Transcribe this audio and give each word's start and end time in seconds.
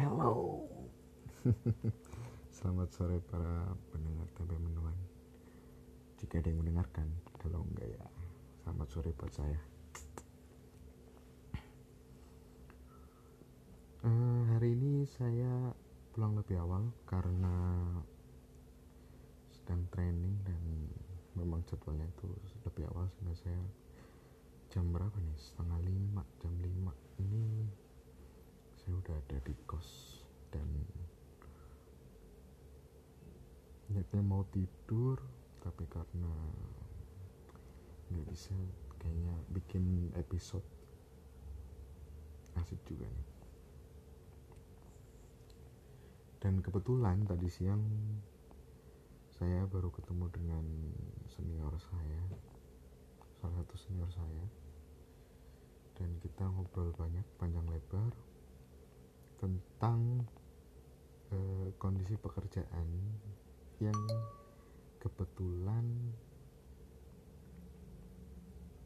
Hello. 0.00 0.64
Selamat 2.56 2.88
sore 2.88 3.20
para 3.20 3.68
pendengar 3.92 4.24
tempe 4.32 4.56
menuan. 4.56 4.96
Jika 6.16 6.40
ada 6.40 6.48
yang 6.48 6.64
mendengarkan, 6.64 7.04
kalau 7.36 7.68
enggak 7.68 7.84
ya 7.84 8.08
selamat 8.64 8.88
sore 8.88 9.12
buat 9.12 9.28
saya. 9.28 9.60
Eh, 14.08 14.42
hari 14.56 14.72
ini 14.72 15.04
saya 15.04 15.76
pulang 16.16 16.32
lebih 16.32 16.64
awal 16.64 16.88
karena 17.04 17.52
sedang 19.52 19.84
training 19.92 20.32
dan 20.48 20.88
memang 21.36 21.60
jadwalnya 21.68 22.08
itu 22.08 22.32
lebih 22.64 22.88
awal 22.88 23.04
sehingga 23.12 23.36
saya 23.36 23.60
jam 24.72 24.88
berapa 24.88 25.12
nih 25.12 25.36
setengah 25.36 25.76
lima 25.84 26.24
jam 26.40 26.56
lima 26.64 26.96
ini 27.20 27.68
saya 28.90 29.06
udah 29.06 29.18
ada 29.22 29.38
di 29.46 29.54
kos 29.70 30.18
dan 30.50 30.66
niatnya 33.86 34.18
mau 34.18 34.42
tidur 34.50 35.14
tapi 35.62 35.86
karena 35.86 36.34
nggak 38.10 38.26
bisa 38.34 38.50
kayaknya 38.98 39.30
bikin 39.54 40.10
episode 40.18 40.66
asik 42.58 42.82
juga 42.82 43.06
nih. 43.06 43.28
Dan 46.42 46.58
kebetulan 46.58 47.22
tadi 47.30 47.46
siang 47.46 47.86
saya 49.38 49.70
baru 49.70 49.94
ketemu 49.94 50.26
dengan 50.34 50.66
senior 51.30 51.78
saya 51.78 52.22
salah 53.38 53.54
satu 53.54 53.74
senior 53.78 54.10
saya. 54.10 54.46
Dan 55.94 56.18
kita 56.18 56.42
ngobrol 56.42 56.90
banyak 56.98 57.22
panjang 57.38 57.70
lebar 57.70 58.29
tentang 59.40 60.28
eh, 61.32 61.68
kondisi 61.80 62.20
pekerjaan 62.20 62.88
yang 63.80 63.96
kebetulan 65.00 66.12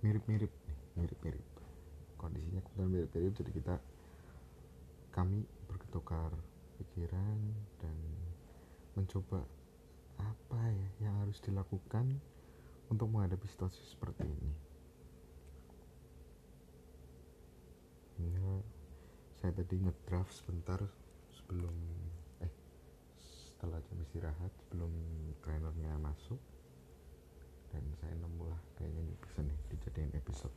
mirip-mirip 0.06 0.52
nih 0.70 0.78
mirip-mirip. 0.94 1.46
Kondisinya 2.14 2.62
kebetulan 2.62 2.90
mirip-mirip 2.94 3.34
jadi 3.34 3.50
kita 3.50 3.74
kami 5.10 5.42
bertukar 5.66 6.30
pikiran 6.78 7.38
dan 7.82 7.98
mencoba 8.94 9.42
apa 10.18 10.60
ya 10.70 10.88
yang 11.10 11.14
harus 11.26 11.42
dilakukan 11.42 12.22
untuk 12.90 13.10
menghadapi 13.10 13.46
situasi 13.50 13.82
seperti 13.82 14.22
ini 14.22 14.73
saya 19.44 19.60
tadi 19.60 19.76
ngedraft 19.76 20.40
sebentar 20.40 20.80
sebelum 21.36 21.76
eh 22.40 22.48
setelah 23.20 23.76
jam 23.84 24.00
istirahat 24.00 24.48
sebelum 24.64 24.88
trainernya 25.44 26.00
masuk. 26.00 26.40
Dan 27.68 27.84
saya 28.00 28.16
nemulah 28.24 28.56
kayaknya 28.80 29.04
ini 29.04 29.12
bisa 29.20 29.44
nih 29.44 29.58
dijadiin 29.68 30.16
episode. 30.16 30.56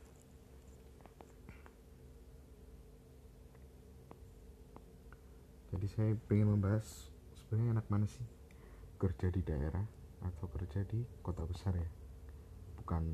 Jadi 5.68 5.86
saya 5.92 6.16
pengen 6.24 6.56
membahas 6.56 7.12
sebenarnya 7.44 7.76
anak 7.76 7.86
mana 7.92 8.08
sih? 8.08 8.24
Kerja 8.96 9.28
di 9.28 9.44
daerah 9.44 9.84
atau 10.24 10.48
kerja 10.48 10.80
di 10.88 11.04
kota 11.20 11.44
besar 11.44 11.76
ya? 11.76 11.90
Bukan 12.80 13.04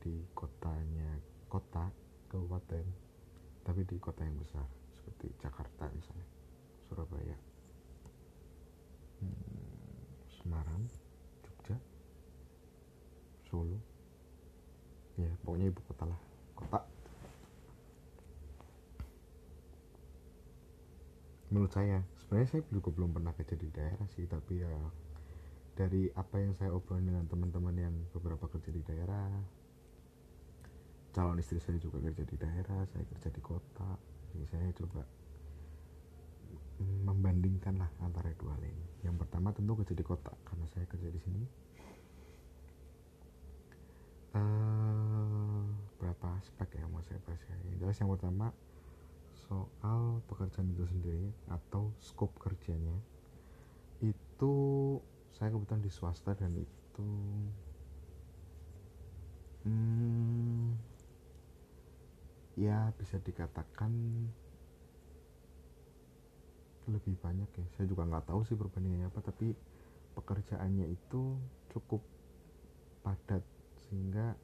di 0.00 0.16
kotanya 0.32 1.20
kota 1.52 1.92
kabupaten 2.32 3.11
tapi 3.62 3.86
di 3.86 3.96
kota 3.98 4.26
yang 4.26 4.34
besar 4.38 4.66
seperti 4.98 5.30
Jakarta 5.38 5.86
misalnya 5.94 6.26
Surabaya. 6.86 7.38
Hmm, 9.22 10.06
Semarang 10.28 10.82
Jogja 11.46 11.76
Solo. 13.46 13.78
Ya 15.14 15.30
pokoknya 15.46 15.70
ibu 15.70 15.80
kota 15.86 16.04
lah 16.10 16.20
kota. 16.58 16.80
Menurut 21.52 21.70
saya 21.70 22.00
sebenarnya 22.18 22.48
saya 22.48 22.62
juga 22.72 22.88
belum 22.96 23.12
pernah 23.12 23.32
kerja 23.36 23.54
di 23.60 23.68
daerah 23.68 24.08
sih 24.16 24.24
tapi 24.24 24.64
ya 24.64 24.72
dari 25.76 26.08
apa 26.16 26.36
yang 26.40 26.52
saya 26.56 26.72
obrolin 26.72 27.08
dengan 27.08 27.24
teman-teman 27.28 27.76
yang 27.76 27.94
beberapa 28.12 28.44
kerja 28.48 28.72
di 28.72 28.82
daerah 28.84 29.28
calon 31.12 31.36
istri 31.38 31.60
saya 31.60 31.76
juga 31.76 32.00
kerja 32.00 32.24
di 32.24 32.36
daerah 32.40 32.88
saya 32.88 33.04
kerja 33.04 33.28
di 33.28 33.42
kota. 33.44 33.90
Jadi 34.32 34.46
saya 34.48 34.68
coba 34.72 35.04
membandingkan 37.04 37.76
lah 37.78 37.90
antara 38.00 38.32
dua 38.40 38.56
hal 38.56 38.64
ini. 38.64 38.86
Yang 39.04 39.16
pertama 39.22 39.52
tentu 39.52 39.76
kerja 39.76 39.94
di 39.94 40.04
kota 40.04 40.32
karena 40.48 40.66
saya 40.72 40.84
kerja 40.88 41.08
di 41.12 41.20
sini. 41.20 41.42
Uh, 44.32 45.68
berapa 46.00 46.40
aspek 46.40 46.80
yang 46.80 46.88
mau 46.88 47.04
saya 47.04 47.20
bahas? 47.28 47.40
Ya 47.44 47.56
yang 47.68 47.76
jelas 47.84 48.00
yang 48.00 48.08
pertama 48.08 48.48
soal 49.52 50.24
pekerjaan 50.32 50.72
itu 50.72 50.88
sendiri 50.88 51.28
atau 51.52 51.92
scope 52.00 52.32
kerjanya 52.40 52.96
itu 54.00 54.54
saya 55.36 55.52
kebetulan 55.52 55.84
di 55.84 55.92
swasta 55.92 56.32
dan 56.32 56.56
itu 56.56 57.08
hmm, 59.68 60.91
ya 62.56 62.92
bisa 63.00 63.16
dikatakan 63.20 63.92
lebih 66.90 67.14
banyak 67.22 67.48
ya. 67.48 67.66
Saya 67.78 67.86
juga 67.86 68.04
nggak 68.08 68.26
tahu 68.28 68.42
sih 68.44 68.58
perbandingannya 68.58 69.08
apa 69.08 69.20
tapi 69.22 69.54
pekerjaannya 70.12 70.92
itu 70.92 71.38
cukup 71.72 72.02
padat 73.02 73.42
sehingga 73.88 74.36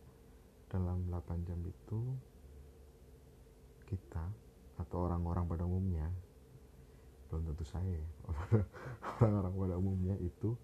dalam 0.69 1.05
8 1.09 1.49
jam 1.49 1.61
itu 1.65 2.01
kita 3.89 4.25
atau 4.77 5.09
orang-orang 5.09 5.45
pada 5.49 5.65
umumnya 5.65 6.07
belum 7.29 7.45
tentu 7.53 7.65
saya 7.65 7.89
ya 7.89 8.09
orang-orang 9.21 9.53
pada 9.57 9.75
umumnya 9.77 10.17
itu 10.21 10.57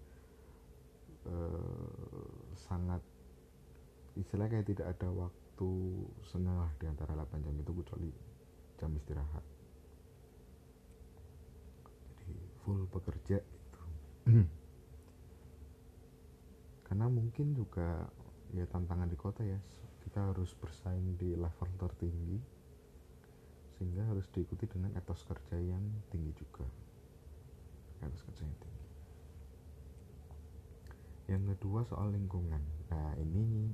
eh, 1.25 2.29
sangat 2.69 3.01
istilahnya 4.17 4.61
kayak 4.61 4.69
tidak 4.69 4.87
ada 4.97 5.07
waktu 5.13 5.44
sengah 6.27 6.67
lah 6.67 6.71
di 6.75 6.85
antara 6.89 7.15
8 7.15 7.39
jam 7.39 7.55
itu 7.55 7.71
kecuali 7.71 8.11
jam 8.75 8.91
istirahat. 8.99 9.45
Jadi 12.19 12.35
full 12.65 12.83
bekerja 12.91 13.39
itu 13.39 13.83
karena 16.89 17.07
mungkin 17.07 17.55
juga 17.55 18.11
ya 18.51 18.67
tantangan 18.67 19.07
di 19.07 19.17
kota 19.17 19.41
ya 19.47 19.59
kita 20.03 20.31
harus 20.31 20.53
bersaing 20.59 21.17
di 21.17 21.33
level 21.33 21.69
tertinggi 21.79 22.37
sehingga 23.75 24.07
harus 24.07 24.27
diikuti 24.31 24.63
dengan 24.71 24.95
etos 24.95 25.27
kerja 25.27 25.59
yang 25.59 25.83
tinggi 26.07 26.31
juga. 26.39 26.63
Etos 27.99 28.23
kerja 28.23 28.47
yang 28.47 28.57
tinggi. 28.63 28.85
Yang 31.25 31.43
kedua 31.57 31.83
soal 31.83 32.15
lingkungan. 32.15 32.63
Nah 32.87 33.11
ini 33.19 33.73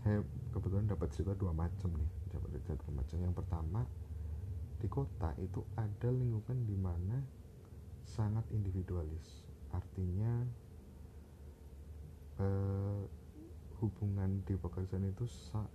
saya 0.00 0.20
kebetulan 0.64 0.88
dapat 0.88 1.12
cerita 1.12 1.36
dua 1.36 1.52
macam 1.52 1.92
nih 1.92 2.10
dapat 2.32 2.48
cerita 2.56 2.72
dua 2.80 2.92
macam. 2.96 3.16
Yang 3.20 3.34
pertama 3.36 3.80
di 4.80 4.88
kota 4.88 5.30
itu 5.36 5.60
ada 5.76 6.08
lingkungan 6.08 6.64
di 6.64 6.76
mana 6.80 7.20
sangat 8.08 8.48
individualis. 8.48 9.44
Artinya 9.76 10.40
eh, 12.40 13.02
hubungan 13.84 14.40
di 14.48 14.56
pekerjaan 14.56 15.04
itu 15.04 15.28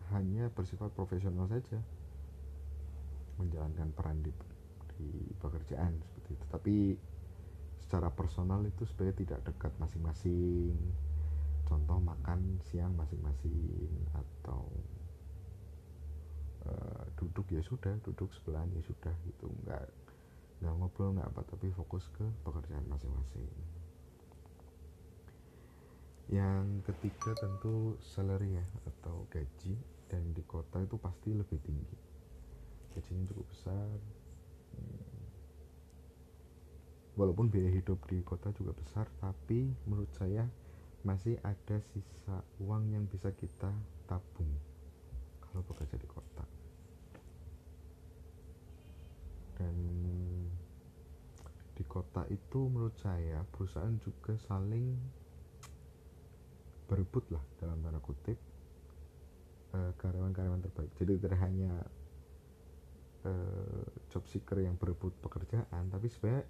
hanya 0.09 0.49
bersifat 0.49 0.89
profesional 0.97 1.45
saja. 1.45 1.77
Menjalankan 3.37 3.93
peran 3.93 4.25
di, 4.25 4.33
di 4.97 5.09
pekerjaan 5.37 6.01
seperti 6.01 6.33
itu. 6.33 6.45
Tapi 6.49 6.75
secara 7.77 8.09
personal 8.09 8.65
itu 8.65 8.89
sebenarnya 8.89 9.17
tidak 9.21 9.39
dekat 9.53 9.71
masing-masing 9.77 10.73
contoh 11.69 12.01
makan 12.01 12.57
siang 12.65 12.91
masing-masing 12.97 13.93
atau 14.11 14.65
uh, 16.65 17.05
duduk 17.21 17.45
ya 17.53 17.61
sudah 17.61 17.93
duduk 18.01 18.33
sebelahan 18.33 18.67
ya 18.73 18.81
sudah 18.81 19.13
gitu. 19.29 19.47
Nggak 19.63 19.85
nggak 20.59 20.73
ngobrol 20.75 21.15
nggak 21.15 21.29
apa 21.29 21.41
tapi 21.47 21.69
fokus 21.77 22.09
ke 22.17 22.25
pekerjaan 22.41 22.83
masing-masing. 22.89 23.47
Yang 26.29 26.65
ketiga 26.89 27.37
tentu 27.37 27.95
salary 28.01 28.57
ya 28.57 28.65
atau 28.89 29.29
gaji. 29.29 29.77
Dan 30.09 30.33
di 30.33 30.41
kota 30.41 30.81
itu 30.81 30.97
pasti 30.97 31.37
lebih 31.37 31.61
tinggi. 31.61 31.97
Gajinya 32.97 33.29
cukup 33.29 33.45
besar. 33.53 33.93
Hmm. 34.73 35.09
walaupun 37.19 37.51
biaya 37.51 37.67
hidup 37.75 37.99
di 38.07 38.23
kota 38.23 38.55
juga 38.55 38.71
besar 38.79 39.03
tapi 39.19 39.67
menurut 39.83 40.07
saya 40.15 40.47
masih 41.07 41.39
ada 41.43 41.79
sisa 41.95 42.43
uang 42.59 42.91
yang 42.91 43.07
bisa 43.07 43.31
kita 43.31 43.71
tabung 44.05 44.51
kalau 45.43 45.63
bekerja 45.63 45.95
di 45.95 46.07
kota. 46.07 46.45
Dan 49.59 49.75
kota 51.89 52.21
itu 52.29 52.69
menurut 52.69 52.93
saya 53.01 53.41
perusahaan 53.49 53.97
juga 54.05 54.37
saling 54.45 54.93
berebut 56.85 57.25
lah 57.33 57.41
dalam 57.57 57.81
tanda 57.81 57.97
kutip 57.97 58.37
uh, 59.73 59.91
karyawan-karyawan 59.97 60.61
terbaik. 60.61 60.93
Jadi 61.01 61.17
tidak 61.17 61.41
hanya 61.41 61.73
uh, 63.25 63.83
job 64.13 64.23
seeker 64.29 64.61
yang 64.61 64.77
berebut 64.77 65.17
pekerjaan 65.17 65.89
tapi 65.89 66.07
sebenarnya 66.13 66.45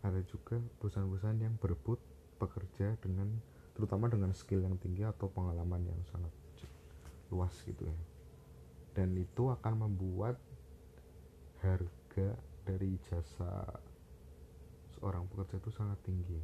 ada 0.00 0.20
juga 0.24 0.56
perusahaan-perusahaan 0.80 1.40
yang 1.44 1.54
berebut 1.60 2.00
pekerja 2.40 2.96
dengan 3.04 3.28
terutama 3.78 4.10
dengan 4.10 4.34
skill 4.34 4.66
yang 4.66 4.74
tinggi 4.82 5.06
atau 5.06 5.30
pengalaman 5.30 5.86
yang 5.86 6.00
sangat 6.10 6.34
luas 7.30 7.54
gitu 7.62 7.86
ya. 7.86 7.98
Dan 8.98 9.14
itu 9.14 9.46
akan 9.46 9.86
membuat 9.86 10.34
harga 11.62 12.34
dari 12.66 12.98
jasa 13.06 13.78
seorang 14.98 15.30
pekerja 15.30 15.62
itu 15.62 15.70
sangat 15.70 15.94
tinggi. 16.02 16.42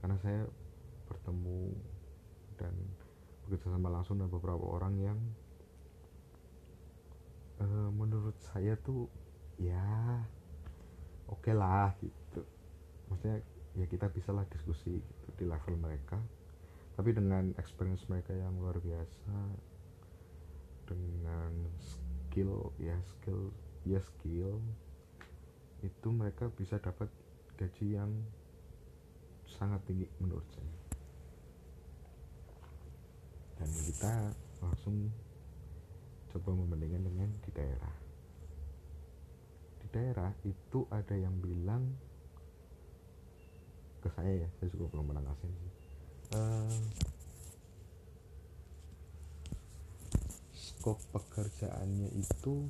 Karena 0.00 0.16
saya 0.24 0.48
bertemu 1.04 1.76
dan 2.56 2.72
bekerja 3.44 3.68
sama 3.68 3.92
langsung 3.92 4.16
dengan 4.16 4.32
beberapa 4.32 4.64
orang 4.64 4.96
yang 4.96 5.20
uh, 7.60 7.92
menurut 7.92 8.40
saya 8.40 8.72
tuh 8.80 9.04
ya 9.60 10.24
oke 11.28 11.44
okay 11.44 11.52
lah 11.52 11.92
gitu. 12.00 12.40
Maksudnya 13.12 13.44
ya 13.76 13.84
kita 13.84 14.08
bisa 14.08 14.32
lah 14.32 14.48
diskusi 14.48 14.96
gitu, 14.96 15.28
di 15.36 15.44
level 15.44 15.76
mereka 15.76 16.16
tapi 16.98 17.14
dengan 17.14 17.54
experience 17.62 18.02
mereka 18.10 18.34
yang 18.34 18.58
luar 18.58 18.74
biasa 18.82 19.38
dengan 20.82 21.70
skill 21.78 22.74
ya 22.82 22.98
skill 23.06 23.54
ya 23.86 24.02
skill 24.02 24.58
itu 25.78 26.08
mereka 26.10 26.50
bisa 26.50 26.74
dapat 26.82 27.06
gaji 27.54 28.02
yang 28.02 28.10
sangat 29.46 29.78
tinggi 29.86 30.10
menurut 30.18 30.42
saya. 30.50 30.74
Dan 33.62 33.70
kita 33.70 34.14
langsung 34.58 35.14
coba 36.34 36.50
membandingkan 36.50 37.06
dengan 37.06 37.30
di 37.46 37.50
daerah. 37.54 37.96
Di 39.78 39.86
daerah 39.94 40.34
itu 40.42 40.82
ada 40.90 41.14
yang 41.14 41.38
bilang 41.38 41.94
ke 44.02 44.10
saya 44.18 44.46
ya 44.46 44.48
saya 44.58 44.66
juga 44.74 44.90
belum 44.94 45.14
pernah 45.14 45.34
sih 45.42 45.77
uh, 46.34 46.80
skop 50.52 50.98
pekerjaannya 51.12 52.08
itu 52.16 52.68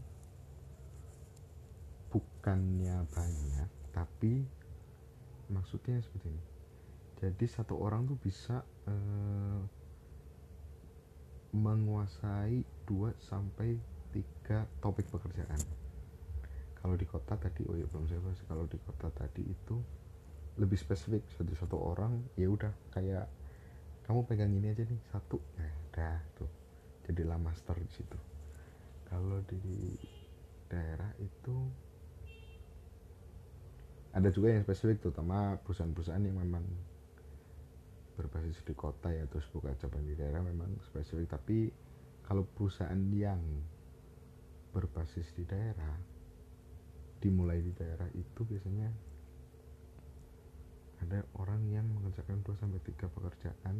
bukannya 2.08 3.04
banyak 3.12 3.70
tapi 3.92 4.46
maksudnya 5.52 6.00
seperti 6.00 6.32
ini. 6.32 6.44
Jadi 7.18 7.46
satu 7.50 7.74
orang 7.82 8.06
tuh 8.06 8.18
bisa 8.20 8.62
uh, 8.86 9.60
menguasai 11.50 12.62
2 12.86 13.18
sampai 13.18 13.74
3 14.14 14.82
topik 14.84 15.10
pekerjaan. 15.10 15.58
Kalau 16.78 16.94
di 16.94 17.04
kota 17.10 17.34
tadi 17.34 17.66
oh 17.66 17.74
ya 17.74 17.90
belum 17.90 18.06
saya 18.06 18.22
bahas. 18.22 18.38
Kalau 18.46 18.64
di 18.70 18.78
kota 18.78 19.10
tadi 19.10 19.42
itu 19.42 19.76
lebih 20.58 20.78
spesifik 20.78 21.22
jadi 21.38 21.54
satu 21.54 21.78
orang 21.78 22.18
ya 22.34 22.50
udah 22.50 22.74
kayak 22.90 23.30
kamu 24.08 24.24
pegang 24.24 24.48
ini 24.56 24.72
aja 24.72 24.88
nih 24.88 25.00
satu. 25.12 25.36
Nah 25.60 25.68
udah 25.92 26.16
tuh. 26.32 26.48
Jadilah 27.04 27.36
master 27.36 27.76
di 27.76 27.92
situ. 27.92 28.16
Kalau 29.04 29.44
di 29.44 30.00
daerah 30.72 31.12
itu 31.20 31.56
ada 34.16 34.32
juga 34.32 34.56
yang 34.56 34.64
spesifik 34.64 35.04
terutama 35.04 35.60
perusahaan-perusahaan 35.60 36.24
yang 36.24 36.40
memang 36.40 36.64
berbasis 38.16 38.64
di 38.64 38.72
kota 38.72 39.12
ya 39.12 39.28
terus 39.28 39.44
buka 39.52 39.76
cabang 39.76 40.08
di 40.08 40.16
daerah 40.16 40.40
memang 40.40 40.72
spesifik. 40.88 41.28
Tapi 41.36 41.68
kalau 42.24 42.48
perusahaan 42.48 43.04
yang 43.12 43.44
berbasis 44.72 45.36
di 45.36 45.44
daerah 45.44 46.00
dimulai 47.20 47.60
di 47.60 47.76
daerah 47.76 48.08
itu 48.16 48.40
biasanya 48.40 48.88
ada 51.04 51.22
orang 51.38 51.62
yang 51.70 51.86
mengerjakan 51.86 52.42
2 52.42 52.58
sampai 52.58 52.80
3 52.82 53.06
pekerjaan 53.10 53.76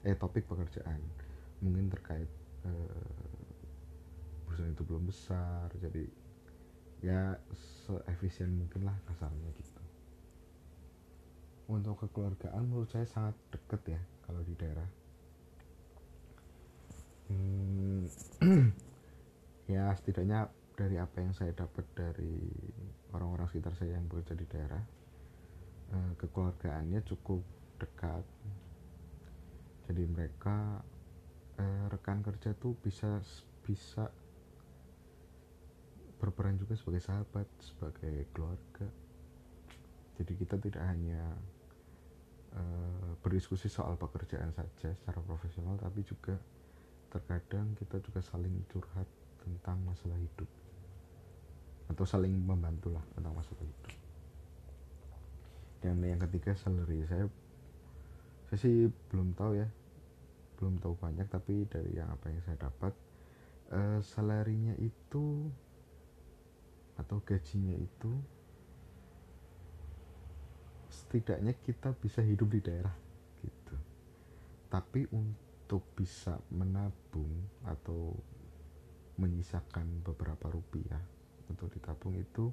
eh 0.00 0.16
topik 0.16 0.48
pekerjaan 0.48 1.00
mungkin 1.60 1.92
terkait 1.92 2.28
eh, 2.64 3.12
perusahaan 4.48 4.72
itu 4.72 4.82
belum 4.84 5.04
besar 5.08 5.68
jadi 5.76 6.04
ya 7.00 7.32
seefisien 7.88 8.52
mungkin 8.52 8.84
lah 8.84 8.96
kasarnya 9.08 9.48
gitu. 9.56 9.82
Untuk 11.70 11.96
kekeluargaan 12.04 12.66
menurut 12.66 12.90
saya 12.92 13.06
sangat 13.08 13.36
deket 13.54 13.96
ya 13.96 14.00
kalau 14.26 14.42
di 14.44 14.54
daerah. 14.58 14.88
Hmm, 17.30 18.04
ya 19.72 19.94
setidaknya 19.96 20.50
dari 20.74 20.98
apa 20.98 21.16
yang 21.22 21.32
saya 21.32 21.54
dapat 21.54 21.86
dari 21.94 22.36
orang-orang 23.14 23.46
sekitar 23.48 23.72
saya 23.78 23.96
yang 23.96 24.10
bekerja 24.10 24.34
di 24.34 24.46
daerah 24.50 24.82
Eh, 25.90 26.12
kekeluargaannya 26.22 27.02
cukup 27.02 27.42
dekat. 27.82 28.22
Jadi 29.90 30.06
mereka 30.06 30.78
eh, 31.58 31.84
rekan 31.90 32.22
kerja 32.22 32.54
tuh 32.54 32.78
bisa 32.78 33.18
bisa 33.66 34.06
berperan 36.22 36.54
juga 36.62 36.78
sebagai 36.78 37.02
sahabat 37.02 37.46
sebagai 37.58 38.30
keluarga. 38.30 38.86
Jadi 40.14 40.32
kita 40.38 40.62
tidak 40.62 40.84
hanya 40.86 41.34
eh, 42.54 43.10
berdiskusi 43.18 43.66
soal 43.66 43.98
pekerjaan 43.98 44.54
saja 44.54 44.94
secara 44.94 45.18
profesional 45.26 45.74
tapi 45.74 46.06
juga 46.06 46.38
terkadang 47.10 47.74
kita 47.74 47.98
juga 47.98 48.22
saling 48.22 48.62
curhat 48.70 49.10
tentang 49.42 49.82
masalah 49.82 50.14
hidup. 50.22 50.46
Atau 51.90 52.06
saling 52.06 52.30
membantu 52.30 52.94
lah 52.94 53.02
tentang 53.18 53.34
masalah 53.34 53.66
hidup 53.66 53.99
dan 55.80 56.00
yang 56.04 56.20
ketiga 56.28 56.52
salary. 56.56 57.04
Saya 57.08 57.26
saya 58.48 58.58
sih 58.60 58.88
belum 59.12 59.32
tahu 59.36 59.52
ya. 59.56 59.68
Belum 60.60 60.76
tahu 60.76 60.94
banyak 61.00 61.24
tapi 61.32 61.64
dari 61.68 61.96
yang 61.96 62.12
apa 62.12 62.28
yang 62.28 62.40
saya 62.44 62.58
dapat 62.60 62.92
uh, 63.72 63.98
salarinya 64.04 64.76
itu 64.76 65.48
atau 67.00 67.16
gajinya 67.24 67.72
itu 67.80 68.12
setidaknya 70.92 71.56
kita 71.64 71.96
bisa 71.96 72.20
hidup 72.20 72.52
di 72.52 72.60
daerah 72.60 72.92
gitu. 73.40 73.76
Tapi 74.68 75.08
untuk 75.08 75.80
bisa 75.96 76.36
menabung 76.52 77.30
atau 77.64 78.12
menyisakan 79.16 80.04
beberapa 80.04 80.52
rupiah 80.52 81.00
untuk 81.48 81.72
ditabung 81.72 82.16
itu 82.16 82.52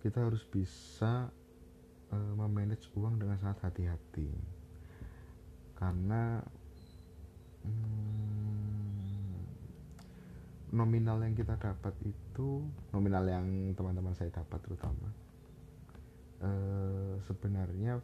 kita 0.00 0.24
harus 0.24 0.44
bisa 0.44 1.28
uh, 2.12 2.32
memanage 2.36 2.86
uang 2.94 3.18
dengan 3.18 3.38
sangat 3.40 3.70
hati-hati. 3.70 4.30
Karena 5.76 6.40
hmm, 7.64 7.96
nominal 10.76 11.22
yang 11.22 11.34
kita 11.36 11.56
dapat 11.56 11.94
itu 12.04 12.64
nominal 12.92 13.24
yang 13.24 13.46
teman-teman 13.72 14.12
saya 14.12 14.28
dapat 14.34 14.58
terutama 14.60 15.08
uh, 16.42 17.16
sebenarnya 17.24 18.02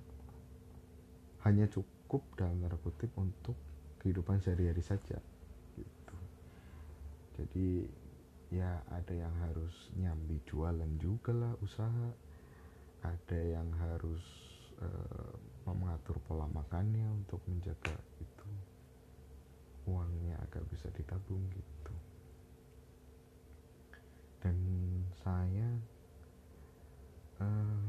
hanya 1.42 1.66
cukup 1.66 2.22
dalam 2.38 2.62
tanda 2.62 2.78
kutip 2.78 3.10
untuk 3.18 3.58
kehidupan 3.98 4.38
sehari-hari 4.38 4.82
saja 4.84 5.18
gitu. 5.74 6.16
Jadi 7.34 7.88
ya 8.52 8.84
ada 8.92 9.14
yang 9.16 9.32
harus 9.48 9.90
nyambi 9.96 10.38
jualan 10.44 10.92
juga 11.00 11.32
lah 11.32 11.52
usaha 11.64 12.08
ada 13.02 13.38
yang 13.38 13.66
harus 13.78 14.22
uh, 14.78 15.34
mengatur 15.66 16.18
pola 16.26 16.46
makannya 16.50 17.06
untuk 17.22 17.42
menjaga 17.50 17.94
itu. 18.22 18.48
Uangnya 19.90 20.38
agak 20.46 20.62
bisa 20.70 20.86
ditabung 20.94 21.42
gitu. 21.50 21.94
Dan 24.42 24.58
saya 25.22 25.68
uh, 27.42 27.86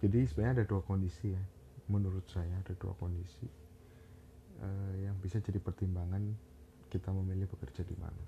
jadi 0.00 0.24
sebenarnya 0.24 0.64
ada 0.64 0.66
dua 0.68 0.80
kondisi 0.84 1.32
ya. 1.32 1.44
Menurut 1.88 2.24
saya 2.28 2.52
ada 2.60 2.72
dua 2.76 2.92
kondisi. 2.96 3.48
Uh, 4.60 4.92
yang 5.00 5.16
bisa 5.24 5.40
jadi 5.40 5.56
pertimbangan 5.56 6.20
kita 6.92 7.08
memilih 7.08 7.48
bekerja 7.48 7.80
di 7.80 7.96
mana. 7.96 8.24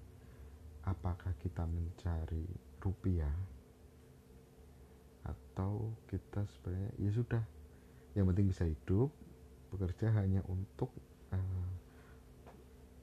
Apakah 0.89 1.37
kita 1.45 1.69
mencari 1.69 2.49
rupiah 2.81 3.33
atau 5.27 5.95
kita 6.11 6.47
sebenarnya 6.59 6.93
ya 6.99 7.11
sudah. 7.11 7.45
Yang 8.13 8.27
penting 8.33 8.47
bisa 8.53 8.65
hidup 8.69 9.11
bekerja 9.73 10.13
hanya 10.21 10.45
untuk 10.49 10.93
uh, 11.33 11.71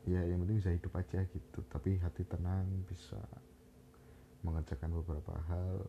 ya 0.06 0.22
yang 0.26 0.46
penting 0.46 0.58
bisa 0.62 0.72
hidup 0.74 0.94
aja 0.96 1.26
gitu. 1.30 1.60
Tapi 1.68 1.98
hati 1.98 2.24
tenang 2.28 2.68
bisa 2.86 3.20
mengerjakan 4.46 4.96
beberapa 5.04 5.36
hal 5.50 5.88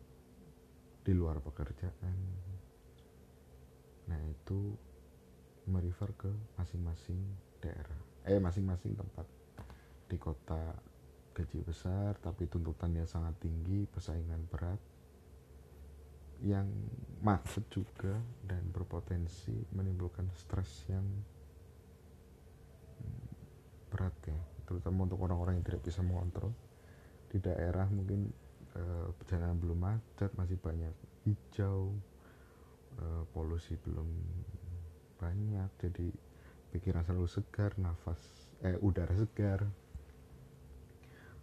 di 1.01 1.13
luar 1.15 1.39
pekerjaan. 1.39 2.17
Nah 4.09 4.21
itu 4.27 4.75
merefer 5.69 6.09
ke 6.17 6.31
masing-masing 6.57 7.19
daerah. 7.61 8.01
Eh 8.25 8.41
masing-masing 8.41 8.97
tempat 8.97 9.25
di 10.09 10.17
kota 10.19 10.75
gaji 11.31 11.63
besar 11.63 12.19
tapi 12.19 12.43
tuntutannya 12.51 13.07
sangat 13.07 13.39
tinggi 13.39 13.87
persaingan 13.87 14.43
berat 14.51 14.75
yang 16.41 16.65
macet 17.21 17.61
juga 17.69 18.17
dan 18.41 18.65
berpotensi 18.73 19.53
menimbulkan 19.77 20.25
stres 20.33 20.89
yang 20.89 21.05
berat 23.93 24.15
ya 24.25 24.39
terutama 24.65 25.03
untuk 25.03 25.19
orang-orang 25.19 25.59
yang 25.59 25.65
tidak 25.67 25.83
bisa 25.83 25.99
mengontrol. 25.99 26.55
Di 27.27 27.43
daerah 27.43 27.91
mungkin 27.91 28.31
e, 28.71 29.51
belum 29.59 29.79
macet 29.79 30.31
masih 30.39 30.55
banyak 30.55 30.95
hijau 31.27 31.91
e, 32.95 33.05
polusi 33.35 33.75
belum 33.83 34.07
banyak 35.19 35.69
jadi 35.75 36.07
pikiran 36.71 37.03
selalu 37.03 37.27
segar 37.27 37.75
nafas 37.75 38.19
eh 38.63 38.79
udara 38.79 39.11
segar. 39.13 39.67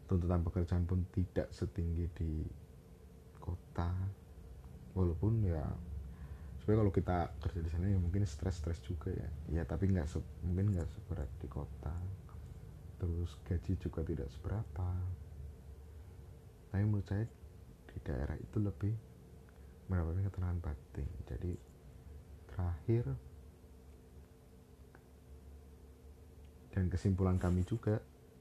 Tuntutan 0.09 0.41
pekerjaan 0.41 0.89
pun 0.89 1.05
tidak 1.13 1.53
setinggi 1.53 2.09
di 2.17 2.33
kota 3.37 3.93
walaupun 4.93 5.45
ya 5.45 5.65
sebenarnya 6.61 6.81
kalau 6.85 6.95
kita 6.95 7.19
kerja 7.41 7.61
di 7.65 7.71
sana 7.73 7.87
ya 7.89 7.99
mungkin 8.01 8.25
stres-stres 8.29 8.81
juga 8.85 9.09
ya. 9.13 9.29
Ya 9.51 9.63
tapi 9.65 9.89
nggak 9.89 10.09
mungkin 10.45 10.77
nggak 10.77 10.89
seberat 10.89 11.31
di 11.41 11.49
kota. 11.49 11.95
Terus 12.99 13.31
gaji 13.47 13.73
juga 13.81 14.01
tidak 14.05 14.29
seberapa. 14.33 14.89
Tapi 16.69 16.83
menurut 16.85 17.09
saya 17.09 17.25
di 17.89 17.99
daerah 18.05 18.37
itu 18.37 18.61
lebih 18.61 18.93
mendapatkan 19.89 20.29
ketenangan 20.29 20.61
batin. 20.61 21.09
Jadi 21.25 21.53
terakhir 22.53 23.05
dan 26.75 26.87
kesimpulan 26.93 27.41
kami 27.41 27.65
juga 27.65 27.99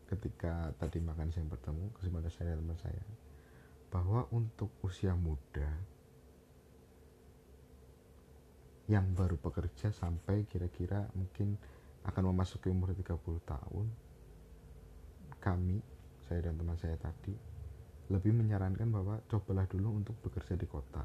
ketika 0.07 0.71
tadi 0.79 1.03
makan 1.03 1.33
siang 1.33 1.51
bertemu 1.51 1.91
kesimpulan 1.99 2.31
saya 2.31 2.55
teman 2.55 2.79
saya 2.79 3.03
bahwa 3.91 4.27
untuk 4.35 4.71
usia 4.83 5.15
muda 5.15 5.67
yang 8.87 9.11
baru 9.11 9.35
bekerja 9.35 9.91
sampai 9.91 10.47
kira-kira 10.47 11.11
mungkin 11.11 11.59
akan 12.07 12.23
memasuki 12.31 12.71
umur 12.71 12.95
30 12.95 13.19
tahun 13.43 13.87
kami 15.43 15.83
saya 16.27 16.47
dan 16.47 16.55
teman 16.55 16.79
saya 16.79 16.95
tadi 16.95 17.35
lebih 18.07 18.31
menyarankan 18.31 18.87
bahwa 18.87 19.19
cobalah 19.27 19.67
dulu 19.67 19.99
untuk 19.99 20.15
bekerja 20.23 20.55
di 20.55 20.63
kota. 20.63 21.03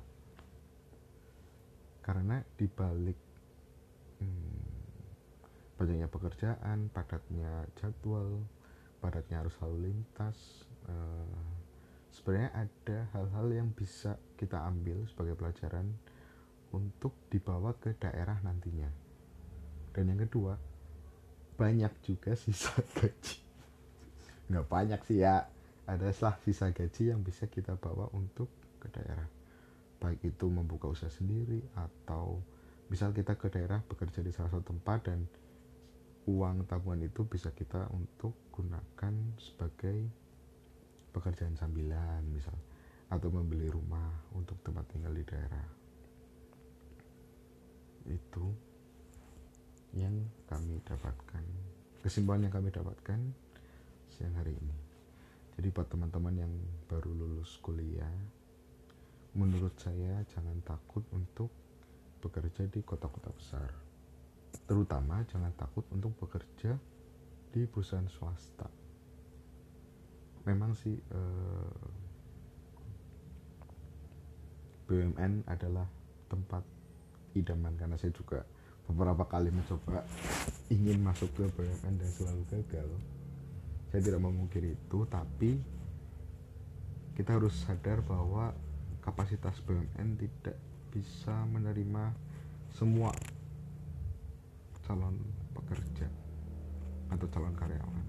Karena 2.03 2.39
di 2.55 2.67
balik 2.71 3.19
hmm, 4.23 4.63
banyaknya 5.79 6.07
pekerjaan 6.07 6.91
padatnya 6.95 7.67
jadwal 7.79 8.43
padatnya 9.03 9.43
harus 9.43 9.55
lalu 9.59 9.91
lintas 9.91 10.39
eh, 10.87 11.43
sebenarnya 12.15 12.51
ada 12.55 12.99
hal-hal 13.19 13.47
yang 13.51 13.69
bisa 13.75 14.15
kita 14.39 14.63
ambil 14.63 15.03
sebagai 15.11 15.35
pelajaran 15.35 15.91
untuk 16.73 17.15
dibawa 17.29 17.77
ke 17.77 17.95
daerah 17.97 18.41
nantinya. 18.41 18.89
Dan 19.93 20.13
yang 20.13 20.21
kedua, 20.25 20.57
banyak 21.57 21.93
juga 22.05 22.33
sisa 22.43 22.73
gaji. 22.97 23.39
Nggak 24.49 24.67
banyak 24.69 25.01
sih 25.07 25.23
ya, 25.23 25.47
ada 25.87 26.09
setelah 26.11 26.37
sisa 26.43 26.73
gaji 26.73 27.13
yang 27.13 27.21
bisa 27.21 27.47
kita 27.47 27.77
bawa 27.77 28.09
untuk 28.17 28.49
ke 28.81 28.89
daerah. 28.91 29.29
Baik 30.03 30.35
itu 30.35 30.47
membuka 30.51 30.91
usaha 30.91 31.13
sendiri 31.13 31.63
atau 31.79 32.43
misal 32.91 33.15
kita 33.15 33.39
ke 33.39 33.49
daerah 33.49 33.81
bekerja 33.87 34.21
di 34.21 34.35
salah 34.35 34.51
satu 34.51 34.75
tempat 34.75 35.07
dan 35.07 35.25
uang 36.27 36.67
tabungan 36.67 37.07
itu 37.07 37.27
bisa 37.27 37.51
kita 37.55 37.91
untuk 37.95 38.35
gunakan 38.55 39.15
sebagai 39.39 40.07
pekerjaan 41.11 41.55
sambilan 41.59 42.23
misal 42.31 42.55
atau 43.11 43.29
membeli 43.29 43.69
rumah 43.69 44.33
untuk 44.33 44.57
tempat 44.65 44.89
tinggal 44.89 45.13
di 45.13 45.25
daerah 45.27 45.82
itu 48.07 48.47
yang 49.93 50.15
kami 50.49 50.81
dapatkan 50.83 51.45
kesimpulan 52.03 52.43
yang 52.43 52.55
kami 52.55 52.75
dapatkan 52.75 53.21
siang 54.11 54.35
hari 54.35 54.59
ini. 54.59 54.77
Jadi 55.55 55.69
buat 55.71 55.87
teman-teman 55.87 56.35
yang 56.35 56.53
baru 56.91 57.15
lulus 57.15 57.61
kuliah 57.63 58.11
menurut 59.33 59.73
saya 59.81 60.21
jangan 60.29 60.59
takut 60.67 61.07
untuk 61.15 61.49
bekerja 62.19 62.67
di 62.69 62.83
kota-kota 62.83 63.31
besar. 63.33 63.71
Terutama 64.67 65.25
jangan 65.31 65.55
takut 65.55 65.87
untuk 65.95 66.13
bekerja 66.19 66.77
di 67.53 67.63
perusahaan 67.69 68.09
swasta. 68.11 68.69
Memang 70.43 70.75
sih 70.75 70.99
eh, 70.99 71.87
BUMN 74.91 75.47
adalah 75.47 75.87
tempat 76.27 76.67
idaman 77.35 77.75
karena 77.77 77.97
saya 77.97 78.13
juga 78.13 78.45
beberapa 78.89 79.25
kali 79.25 79.49
mencoba 79.49 80.05
ingin 80.69 80.99
masuk 81.01 81.31
ke 81.33 81.45
BUMN 81.55 81.95
dan 81.97 82.11
selalu 82.13 82.43
gagal. 82.51 82.89
Saya 83.93 84.01
tidak 84.01 84.21
memungkiri 84.25 84.73
itu 84.75 84.99
tapi 85.07 85.61
kita 87.13 87.37
harus 87.37 87.53
sadar 87.63 88.01
bahwa 88.01 88.57
kapasitas 89.05 89.61
BUMN 89.65 90.17
tidak 90.17 90.57
bisa 90.93 91.33
menerima 91.49 92.13
semua 92.73 93.13
calon 94.85 95.17
pekerja 95.53 96.09
atau 97.13 97.27
calon 97.29 97.55
karyawan. 97.57 98.07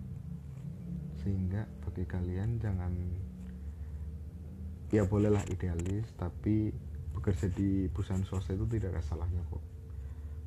Sehingga 1.24 1.68
bagi 1.84 2.04
kalian 2.08 2.60
jangan 2.60 2.94
ya 4.94 5.04
bolehlah 5.08 5.42
idealis 5.50 6.06
tapi 6.20 6.70
bekerja 7.14 7.48
di 7.54 7.88
perusahaan 7.90 8.26
swasta 8.26 8.58
itu 8.58 8.66
tidak 8.68 8.98
ada 8.98 9.04
salahnya 9.06 9.42
kok. 9.48 9.64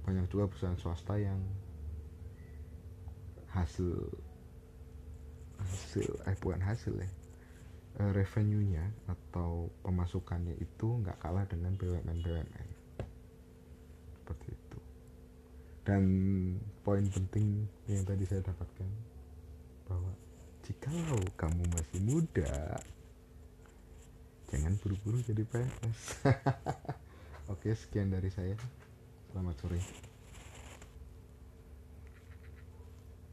Banyak 0.06 0.26
juga 0.30 0.50
perusahaan 0.50 0.78
swasta 0.78 1.14
yang 1.18 1.38
hasil 3.54 3.96
hasil 5.56 6.06
eh 6.28 6.36
bukan 6.36 6.60
hasil 6.60 6.92
ya 7.00 7.08
eh, 8.04 8.10
revenue-nya 8.12 8.84
atau 9.08 9.72
pemasukannya 9.80 10.52
itu 10.60 11.00
nggak 11.00 11.16
kalah 11.16 11.48
dengan 11.48 11.72
BUMN 11.80 12.18
BUMN 12.20 12.68
seperti 14.20 14.46
itu. 14.52 14.78
Dan 15.86 16.04
poin 16.82 17.06
penting 17.08 17.64
yang 17.86 18.02
tadi 18.02 18.26
saya 18.26 18.42
dapatkan 18.42 18.90
bahwa 19.86 20.12
jikalau 20.66 21.22
kamu 21.38 21.62
masih 21.70 22.00
muda 22.02 22.74
jangan 24.56 24.80
buru-buru 24.80 25.20
jadi 25.20 25.44
PNS 25.44 26.00
oke 27.52 27.68
sekian 27.76 28.08
dari 28.08 28.32
saya. 28.32 28.56
Selamat 29.28 29.60
sore 29.60 30.05